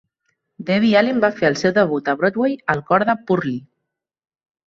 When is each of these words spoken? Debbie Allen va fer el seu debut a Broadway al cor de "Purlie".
Debbie 0.69 0.95
Allen 1.01 1.19
va 1.25 1.29
fer 1.41 1.45
el 1.49 1.57
seu 1.59 1.75
debut 1.75 2.09
a 2.13 2.15
Broadway 2.21 2.55
al 2.75 2.81
cor 2.87 3.05
de 3.11 3.17
"Purlie". 3.27 3.63